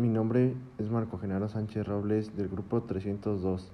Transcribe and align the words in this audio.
Mi 0.00 0.08
nombre 0.08 0.54
es 0.78 0.88
Marco 0.90 1.18
Genaro 1.18 1.48
Sánchez 1.48 1.84
Robles 1.84 2.36
del 2.36 2.48
grupo 2.48 2.82
302. 2.84 3.72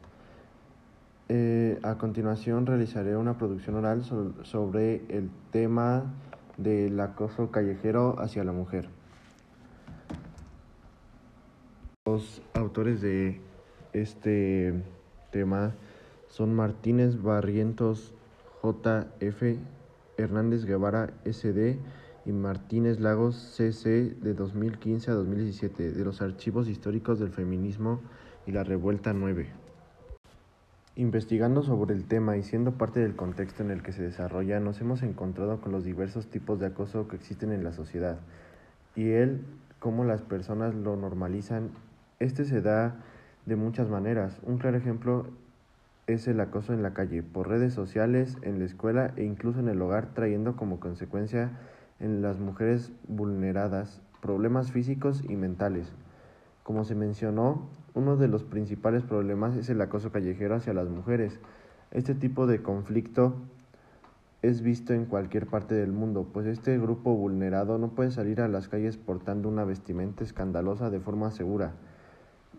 Eh, 1.28 1.78
a 1.82 1.98
continuación 1.98 2.64
realizaré 2.64 3.14
una 3.14 3.36
producción 3.36 3.76
oral 3.76 4.04
sobre 4.42 5.04
el 5.14 5.28
tema 5.50 6.14
del 6.56 6.98
acoso 6.98 7.50
callejero 7.50 8.16
hacia 8.20 8.42
la 8.42 8.52
mujer. 8.52 8.88
Los 12.06 12.40
autores 12.54 13.02
de 13.02 13.42
este 13.92 14.82
tema 15.30 15.74
son 16.28 16.54
Martínez 16.54 17.20
Barrientos 17.20 18.14
JF, 18.62 19.58
Hernández 20.16 20.64
Guevara 20.64 21.10
SD 21.26 21.76
y 22.26 22.32
Martínez 22.32 23.00
Lagos 23.00 23.36
CC 23.36 24.14
de 24.20 24.34
2015 24.34 25.10
a 25.10 25.14
2017 25.14 25.92
de 25.92 26.04
los 26.04 26.22
archivos 26.22 26.68
históricos 26.68 27.18
del 27.18 27.30
feminismo 27.30 28.00
y 28.46 28.52
la 28.52 28.64
revuelta 28.64 29.12
9. 29.12 29.48
Investigando 30.96 31.62
sobre 31.62 31.94
el 31.94 32.04
tema 32.04 32.36
y 32.36 32.42
siendo 32.42 32.72
parte 32.72 33.00
del 33.00 33.16
contexto 33.16 33.62
en 33.62 33.70
el 33.70 33.82
que 33.82 33.92
se 33.92 34.02
desarrolla, 34.02 34.60
nos 34.60 34.80
hemos 34.80 35.02
encontrado 35.02 35.60
con 35.60 35.72
los 35.72 35.84
diversos 35.84 36.28
tipos 36.28 36.60
de 36.60 36.66
acoso 36.66 37.08
que 37.08 37.16
existen 37.16 37.52
en 37.52 37.64
la 37.64 37.72
sociedad 37.72 38.18
y 38.94 39.10
el 39.10 39.44
cómo 39.80 40.04
las 40.04 40.22
personas 40.22 40.74
lo 40.74 40.96
normalizan. 40.96 41.70
Este 42.20 42.44
se 42.44 42.62
da 42.62 42.96
de 43.44 43.56
muchas 43.56 43.88
maneras. 43.88 44.38
Un 44.44 44.58
claro 44.58 44.76
ejemplo 44.76 45.26
es 46.06 46.28
el 46.28 46.40
acoso 46.40 46.72
en 46.72 46.82
la 46.82 46.94
calle, 46.94 47.22
por 47.22 47.48
redes 47.48 47.74
sociales, 47.74 48.38
en 48.42 48.58
la 48.60 48.64
escuela 48.64 49.12
e 49.16 49.24
incluso 49.24 49.60
en 49.60 49.68
el 49.68 49.82
hogar, 49.82 50.14
trayendo 50.14 50.54
como 50.54 50.80
consecuencia 50.80 51.50
en 52.00 52.22
las 52.22 52.38
mujeres 52.38 52.92
vulneradas, 53.08 54.00
problemas 54.20 54.72
físicos 54.72 55.22
y 55.28 55.36
mentales. 55.36 55.92
Como 56.62 56.84
se 56.84 56.94
mencionó, 56.94 57.68
uno 57.94 58.16
de 58.16 58.28
los 58.28 58.42
principales 58.42 59.02
problemas 59.02 59.56
es 59.56 59.68
el 59.68 59.80
acoso 59.80 60.10
callejero 60.10 60.54
hacia 60.54 60.74
las 60.74 60.88
mujeres. 60.88 61.38
Este 61.90 62.14
tipo 62.14 62.46
de 62.46 62.62
conflicto 62.62 63.34
es 64.42 64.60
visto 64.60 64.92
en 64.92 65.06
cualquier 65.06 65.46
parte 65.46 65.74
del 65.74 65.92
mundo, 65.92 66.26
pues 66.30 66.46
este 66.46 66.78
grupo 66.78 67.14
vulnerado 67.14 67.78
no 67.78 67.88
puede 67.88 68.10
salir 68.10 68.42
a 68.42 68.48
las 68.48 68.68
calles 68.68 68.98
portando 68.98 69.48
una 69.48 69.64
vestimenta 69.64 70.22
escandalosa 70.22 70.90
de 70.90 71.00
forma 71.00 71.30
segura, 71.30 71.72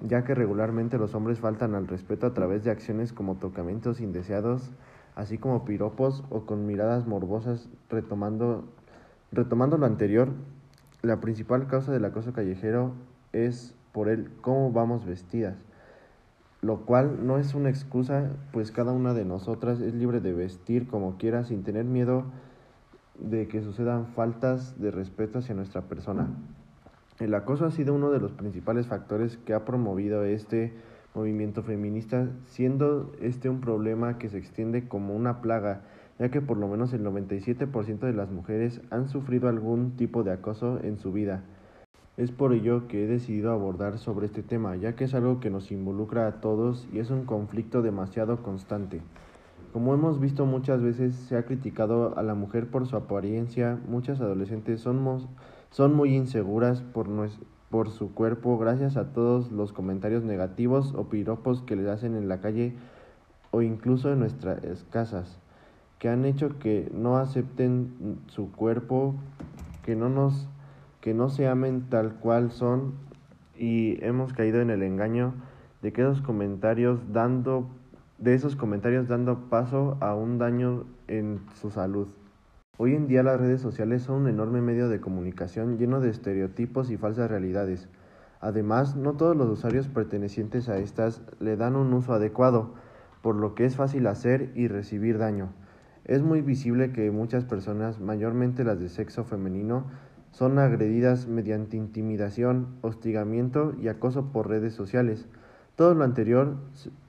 ya 0.01 0.23
que 0.23 0.33
regularmente 0.33 0.97
los 0.97 1.13
hombres 1.13 1.39
faltan 1.39 1.75
al 1.75 1.87
respeto 1.87 2.25
a 2.25 2.33
través 2.33 2.63
de 2.63 2.71
acciones 2.71 3.13
como 3.13 3.35
tocamientos 3.35 4.01
indeseados, 4.01 4.71
así 5.13 5.37
como 5.37 5.63
piropos 5.63 6.23
o 6.31 6.47
con 6.47 6.65
miradas 6.65 7.05
morbosas 7.05 7.69
retomando 7.89 8.65
Retomando 9.31 9.77
lo 9.77 9.85
anterior, 9.85 10.29
la 11.01 11.19
principal 11.19 11.67
causa 11.67 11.91
del 11.91 12.05
acoso 12.05 12.33
callejero 12.33 12.93
es 13.33 13.75
por 13.91 14.09
el 14.09 14.29
cómo 14.41 14.71
vamos 14.71 15.05
vestidas, 15.05 15.55
lo 16.61 16.85
cual 16.85 17.25
no 17.25 17.37
es 17.37 17.53
una 17.53 17.69
excusa, 17.69 18.31
pues 18.51 18.71
cada 18.71 18.91
una 18.91 19.13
de 19.13 19.25
nosotras 19.25 19.79
es 19.81 19.93
libre 19.93 20.19
de 20.19 20.33
vestir 20.33 20.87
como 20.87 21.17
quiera 21.17 21.43
sin 21.43 21.63
tener 21.63 21.85
miedo 21.85 22.25
de 23.19 23.47
que 23.47 23.61
sucedan 23.61 24.07
faltas 24.07 24.79
de 24.79 24.91
respeto 24.91 25.39
hacia 25.39 25.55
nuestra 25.55 25.83
persona. 25.83 26.27
El 27.19 27.33
acoso 27.33 27.65
ha 27.65 27.71
sido 27.71 27.93
uno 27.93 28.11
de 28.11 28.19
los 28.19 28.33
principales 28.33 28.87
factores 28.87 29.37
que 29.37 29.53
ha 29.53 29.63
promovido 29.63 30.25
este 30.25 30.73
movimiento 31.13 31.63
feminista, 31.63 32.27
siendo 32.47 33.13
este 33.21 33.49
un 33.49 33.61
problema 33.61 34.17
que 34.17 34.29
se 34.29 34.37
extiende 34.37 34.87
como 34.87 35.15
una 35.15 35.41
plaga 35.41 35.83
ya 36.19 36.29
que 36.29 36.41
por 36.41 36.57
lo 36.57 36.67
menos 36.67 36.93
el 36.93 37.03
97% 37.03 37.99
de 37.99 38.13
las 38.13 38.31
mujeres 38.31 38.81
han 38.89 39.09
sufrido 39.09 39.49
algún 39.49 39.97
tipo 39.97 40.23
de 40.23 40.31
acoso 40.31 40.79
en 40.81 40.97
su 40.97 41.11
vida. 41.11 41.43
Es 42.17 42.31
por 42.31 42.53
ello 42.53 42.87
que 42.87 43.03
he 43.03 43.07
decidido 43.07 43.51
abordar 43.51 43.97
sobre 43.97 44.25
este 44.25 44.41
tema, 44.41 44.77
ya 44.77 44.95
que 44.95 45.03
es 45.03 45.13
algo 45.13 45.41
que 45.41 45.49
nos 45.49 45.71
involucra 45.71 46.27
a 46.27 46.39
todos 46.39 46.87
y 46.93 46.99
es 46.99 47.09
un 47.09 47.25
conflicto 47.25 47.81
demasiado 47.81 48.41
constante. 48.41 49.01
Como 49.73 49.93
hemos 49.93 50.21
visto 50.21 50.45
muchas 50.45 50.81
veces, 50.81 51.15
se 51.15 51.35
ha 51.35 51.43
criticado 51.43 52.17
a 52.17 52.23
la 52.23 52.33
mujer 52.33 52.69
por 52.69 52.87
su 52.87 52.95
apariencia, 52.95 53.77
muchas 53.89 54.21
adolescentes 54.21 54.79
son, 54.79 55.27
son 55.71 55.93
muy 55.93 56.15
inseguras 56.15 56.81
por, 56.81 57.09
por 57.69 57.89
su 57.89 58.13
cuerpo 58.13 58.57
gracias 58.57 58.95
a 58.95 59.11
todos 59.11 59.51
los 59.51 59.73
comentarios 59.73 60.23
negativos 60.23 60.93
o 60.95 61.09
piropos 61.09 61.61
que 61.63 61.75
les 61.75 61.87
hacen 61.87 62.15
en 62.15 62.29
la 62.29 62.39
calle 62.39 62.73
o 63.51 63.61
incluso 63.61 64.13
en 64.13 64.19
nuestras 64.19 64.85
casas 64.85 65.37
que 66.05 66.09
han 66.09 66.23
hecho 66.23 66.59
que 66.59 66.91
no 66.93 67.17
acepten 67.17 68.19
su 68.27 68.51
cuerpo, 68.51 69.15
que 69.81 69.95
no 69.95 70.07
nos 70.07 70.47
que 71.01 71.15
no 71.15 71.29
se 71.29 71.47
amen 71.47 71.89
tal 71.89 72.19
cual 72.19 72.51
son 72.51 72.93
y 73.57 73.97
hemos 74.05 74.31
caído 74.31 74.61
en 74.61 74.69
el 74.69 74.83
engaño 74.83 75.33
de 75.81 75.93
que 75.93 76.03
esos 76.03 76.21
comentarios 76.21 77.11
dando 77.11 77.67
de 78.19 78.35
esos 78.35 78.55
comentarios 78.55 79.07
dando 79.07 79.49
paso 79.49 79.97
a 79.99 80.13
un 80.13 80.37
daño 80.37 80.85
en 81.07 81.39
su 81.55 81.71
salud. 81.71 82.07
Hoy 82.77 82.93
en 82.93 83.07
día 83.07 83.23
las 83.23 83.39
redes 83.39 83.61
sociales 83.61 84.03
son 84.03 84.21
un 84.21 84.27
enorme 84.27 84.61
medio 84.61 84.89
de 84.89 85.01
comunicación 85.01 85.79
lleno 85.79 86.01
de 86.01 86.11
estereotipos 86.11 86.91
y 86.91 86.97
falsas 86.97 87.31
realidades. 87.31 87.89
Además, 88.41 88.95
no 88.95 89.13
todos 89.13 89.35
los 89.35 89.49
usuarios 89.49 89.87
pertenecientes 89.87 90.69
a 90.69 90.77
estas 90.77 91.23
le 91.39 91.57
dan 91.57 91.75
un 91.75 91.91
uso 91.93 92.13
adecuado, 92.13 92.75
por 93.23 93.35
lo 93.35 93.55
que 93.55 93.65
es 93.65 93.75
fácil 93.75 94.05
hacer 94.05 94.51
y 94.53 94.67
recibir 94.67 95.17
daño. 95.17 95.49
Es 96.05 96.21
muy 96.21 96.41
visible 96.41 96.91
que 96.91 97.09
muchas 97.09 97.45
personas, 97.45 97.99
mayormente 97.99 98.63
las 98.63 98.79
de 98.79 98.89
sexo 98.89 99.23
femenino, 99.23 99.85
son 100.29 100.59
agredidas 100.59 101.27
mediante 101.27 101.77
intimidación, 101.77 102.67
hostigamiento 102.81 103.73
y 103.81 103.87
acoso 103.87 104.31
por 104.31 104.47
redes 104.47 104.75
sociales. 104.75 105.27
Todo 105.75 105.95
lo 105.95 106.03
anterior 106.03 106.57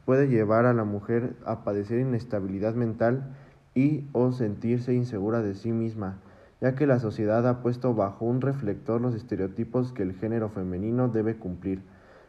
puede 0.06 0.28
llevar 0.28 0.64
a 0.64 0.72
la 0.72 0.84
mujer 0.84 1.36
a 1.44 1.62
padecer 1.62 2.00
inestabilidad 2.00 2.74
mental 2.74 3.34
y 3.74 4.06
o 4.12 4.32
sentirse 4.32 4.94
insegura 4.94 5.42
de 5.42 5.54
sí 5.54 5.72
misma, 5.72 6.16
ya 6.62 6.74
que 6.74 6.86
la 6.86 6.98
sociedad 6.98 7.46
ha 7.46 7.60
puesto 7.60 7.94
bajo 7.94 8.24
un 8.24 8.40
reflector 8.40 9.02
los 9.02 9.14
estereotipos 9.14 9.92
que 9.92 10.04
el 10.04 10.14
género 10.14 10.48
femenino 10.48 11.08
debe 11.08 11.36
cumplir, 11.36 11.82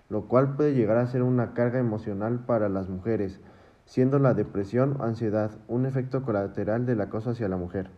lo 0.09 0.27
cual 0.27 0.55
puede 0.57 0.73
llegar 0.73 0.97
a 0.97 1.07
ser 1.07 1.23
una 1.23 1.53
carga 1.53 1.79
emocional 1.79 2.39
para 2.45 2.67
las 2.67 2.89
mujeres, 2.89 3.39
siendo 3.87 4.19
la 4.19 4.33
depresión 4.33 4.97
o 4.99 5.03
ansiedad 5.03 5.51
un 5.67 5.85
efecto 5.85 6.21
colateral 6.21 6.85
del 6.85 7.01
acoso 7.01 7.31
hacia 7.31 7.47
la 7.47 7.55
mujer. 7.57 7.89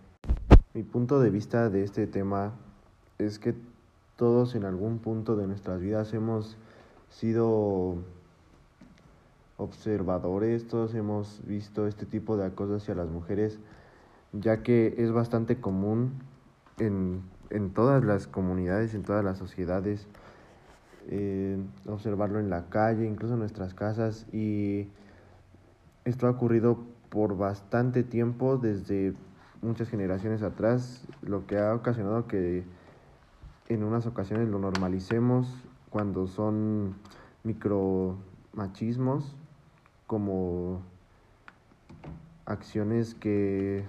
Mi 0.73 0.83
punto 0.83 1.19
de 1.19 1.31
vista 1.31 1.69
de 1.69 1.83
este 1.83 2.05
tema 2.05 2.53
es 3.17 3.39
que 3.39 3.55
todos 4.15 4.53
en 4.53 4.65
algún 4.65 4.99
punto 4.99 5.35
de 5.35 5.47
nuestras 5.47 5.81
vidas 5.81 6.13
hemos 6.13 6.57
sido 7.09 7.95
observadores, 9.57 10.67
todos 10.67 10.93
hemos 10.93 11.41
visto 11.45 11.87
este 11.87 12.05
tipo 12.05 12.37
de 12.37 12.45
acoso 12.45 12.75
hacia 12.75 12.93
las 12.93 13.09
mujeres, 13.09 13.59
ya 14.31 14.61
que 14.61 14.93
es 14.99 15.11
bastante 15.11 15.59
común 15.59 16.13
en, 16.77 17.23
todas 17.73 18.03
las 18.03 18.27
comunidades, 18.27 18.93
en 18.93 19.01
todas 19.01 19.25
las 19.25 19.39
sociedades, 19.39 20.07
eh, 21.07 21.57
observarlo 21.87 22.39
en 22.39 22.51
la 22.51 22.69
calle, 22.69 23.07
incluso 23.07 23.33
en 23.33 23.39
nuestras 23.39 23.73
casas 23.73 24.27
y 24.31 24.87
esto 26.05 26.27
ha 26.27 26.31
ocurrido 26.31 26.79
por 27.09 27.37
bastante 27.37 28.03
tiempo, 28.03 28.57
desde 28.57 29.13
muchas 29.61 29.89
generaciones 29.89 30.41
atrás, 30.41 31.07
lo 31.21 31.45
que 31.45 31.57
ha 31.57 31.73
ocasionado 31.73 32.27
que 32.27 32.63
en 33.67 33.83
unas 33.83 34.05
ocasiones 34.05 34.49
lo 34.49 34.59
normalicemos 34.59 35.47
cuando 35.89 36.27
son 36.27 36.95
micromachismos, 37.43 39.35
como 40.07 40.81
acciones 42.45 43.13
que 43.13 43.85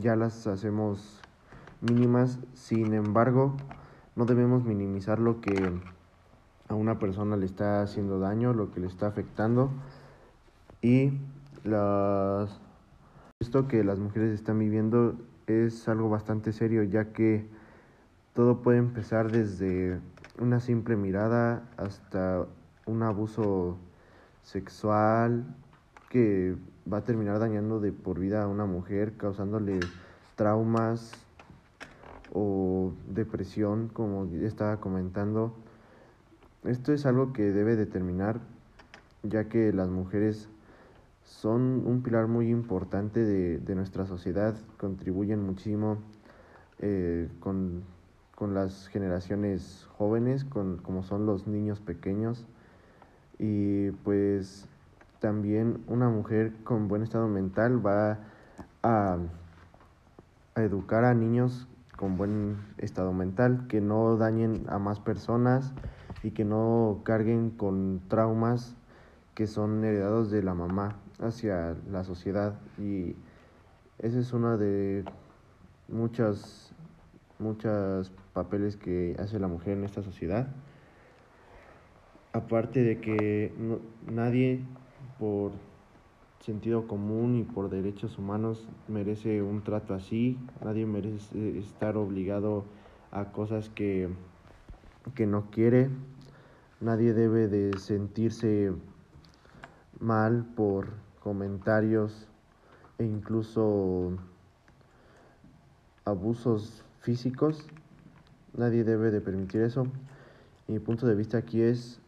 ya 0.00 0.16
las 0.16 0.46
hacemos 0.46 1.20
mínimas, 1.80 2.38
sin 2.54 2.94
embargo, 2.94 3.56
no 4.16 4.24
debemos 4.24 4.64
minimizar 4.64 5.18
lo 5.18 5.40
que 5.40 5.72
a 6.68 6.74
una 6.74 6.98
persona 6.98 7.36
le 7.36 7.46
está 7.46 7.82
haciendo 7.82 8.18
daño, 8.18 8.54
lo 8.54 8.70
que 8.70 8.80
le 8.80 8.86
está 8.86 9.06
afectando 9.06 9.70
y 10.84 11.18
esto 13.40 13.68
que 13.68 13.82
las 13.84 13.98
mujeres 13.98 14.34
están 14.34 14.58
viviendo 14.58 15.16
es 15.46 15.88
algo 15.88 16.10
bastante 16.10 16.52
serio, 16.52 16.82
ya 16.82 17.14
que 17.14 17.48
todo 18.34 18.60
puede 18.60 18.80
empezar 18.80 19.32
desde 19.32 19.98
una 20.38 20.60
simple 20.60 20.96
mirada 20.96 21.62
hasta 21.78 22.44
un 22.84 23.02
abuso 23.02 23.78
sexual 24.42 25.46
que 26.10 26.54
va 26.92 26.98
a 26.98 27.04
terminar 27.04 27.38
dañando 27.38 27.80
de 27.80 27.90
por 27.90 28.18
vida 28.18 28.42
a 28.42 28.46
una 28.46 28.66
mujer, 28.66 29.16
causándole 29.16 29.80
traumas 30.36 31.12
o 32.34 32.92
depresión, 33.08 33.88
como 33.88 34.26
estaba 34.42 34.80
comentando. 34.80 35.54
Esto 36.62 36.92
es 36.92 37.06
algo 37.06 37.32
que 37.32 37.52
debe 37.52 37.74
determinar, 37.74 38.40
ya 39.22 39.48
que 39.48 39.72
las 39.72 39.88
mujeres 39.88 40.50
son 41.40 41.86
un 41.86 42.02
pilar 42.02 42.26
muy 42.26 42.50
importante 42.50 43.20
de, 43.24 43.74
nuestra 43.74 44.06
sociedad, 44.06 44.54
contribuyen 44.78 45.42
muchísimo 45.44 45.98
eh, 46.78 47.28
con 47.40 47.82
con 48.34 48.54
las 48.54 48.88
generaciones 48.88 49.86
jóvenes, 49.96 50.44
con, 50.44 50.78
como 50.78 51.02
son 51.02 51.26
los 51.26 51.46
niños 51.46 51.80
pequeños. 51.80 52.46
Y 53.38 53.90
pues 54.02 54.68
también 55.20 55.84
una 55.86 56.08
mujer 56.08 56.52
con 56.64 56.88
buen 56.88 57.02
estado 57.02 57.28
mental 57.28 57.84
va 57.84 58.18
a, 58.82 59.18
a 60.54 60.62
educar 60.62 61.04
a 61.04 61.14
niños 61.14 61.68
con 61.96 62.16
buen 62.16 62.56
estado 62.78 63.12
mental, 63.12 63.66
que 63.68 63.80
no 63.80 64.16
dañen 64.16 64.64
a 64.68 64.78
más 64.78 64.98
personas 64.98 65.72
y 66.22 66.32
que 66.32 66.44
no 66.44 67.02
carguen 67.04 67.50
con 67.50 68.02
traumas 68.08 68.74
que 69.34 69.46
son 69.46 69.84
heredados 69.84 70.30
de 70.30 70.42
la 70.42 70.54
mamá 70.54 70.96
hacia 71.20 71.76
la 71.90 72.04
sociedad 72.04 72.54
y 72.78 73.14
ese 73.98 74.20
es 74.20 74.32
uno 74.32 74.58
de 74.58 75.04
muchos 75.88 76.74
muchos 77.38 78.12
papeles 78.32 78.76
que 78.76 79.16
hace 79.18 79.38
la 79.38 79.48
mujer 79.48 79.76
en 79.76 79.84
esta 79.84 80.02
sociedad. 80.02 80.48
Aparte 82.32 82.82
de 82.82 83.00
que 83.00 83.52
nadie 84.06 84.60
por 85.18 85.52
sentido 86.40 86.86
común 86.86 87.36
y 87.36 87.42
por 87.42 87.70
derechos 87.70 88.18
humanos 88.18 88.68
merece 88.88 89.42
un 89.42 89.62
trato 89.62 89.94
así, 89.94 90.38
nadie 90.62 90.84
merece 90.84 91.58
estar 91.58 91.96
obligado 91.96 92.64
a 93.12 93.32
cosas 93.32 93.68
que, 93.70 94.08
que 95.14 95.26
no 95.26 95.50
quiere, 95.50 95.90
nadie 96.80 97.14
debe 97.14 97.48
de 97.48 97.78
sentirse 97.78 98.72
mal 100.00 100.44
por 100.56 101.03
comentarios 101.24 102.28
e 102.98 103.04
incluso 103.04 104.12
abusos 106.04 106.84
físicos, 107.00 107.66
nadie 108.52 108.84
debe 108.84 109.10
de 109.10 109.22
permitir 109.22 109.62
eso. 109.62 109.86
Mi 110.68 110.78
punto 110.78 111.06
de 111.06 111.14
vista 111.14 111.38
aquí 111.38 111.62
es 111.62 111.98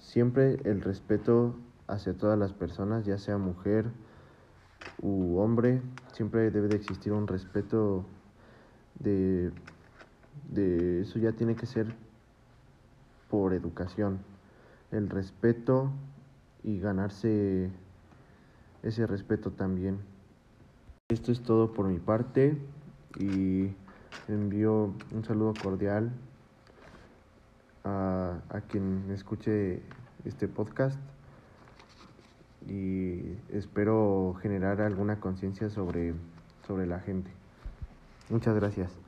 siempre 0.00 0.58
el 0.64 0.82
respeto 0.82 1.54
hacia 1.86 2.14
todas 2.14 2.36
las 2.36 2.52
personas, 2.52 3.06
ya 3.06 3.16
sea 3.16 3.38
mujer 3.38 3.86
u 5.00 5.38
hombre, 5.38 5.80
siempre 6.12 6.50
debe 6.50 6.66
de 6.66 6.76
existir 6.76 7.12
un 7.12 7.28
respeto 7.28 8.04
de, 8.98 9.52
de 10.50 11.02
eso 11.02 11.20
ya 11.20 11.30
tiene 11.30 11.54
que 11.54 11.66
ser 11.66 11.94
por 13.30 13.54
educación, 13.54 14.18
el 14.90 15.08
respeto 15.08 15.92
y 16.64 16.80
ganarse 16.80 17.70
ese 18.82 19.06
respeto 19.06 19.50
también. 19.50 19.98
Esto 21.08 21.32
es 21.32 21.42
todo 21.42 21.72
por 21.72 21.86
mi 21.86 21.98
parte 21.98 22.56
y 23.18 23.70
envío 24.28 24.94
un 25.12 25.24
saludo 25.24 25.52
cordial 25.62 26.12
a, 27.84 28.38
a 28.48 28.60
quien 28.62 29.10
escuche 29.10 29.82
este 30.24 30.48
podcast 30.48 30.98
y 32.68 33.36
espero 33.50 34.36
generar 34.40 34.80
alguna 34.80 35.20
conciencia 35.20 35.68
sobre, 35.70 36.14
sobre 36.66 36.86
la 36.86 37.00
gente. 37.00 37.30
Muchas 38.30 38.54
gracias. 38.54 39.01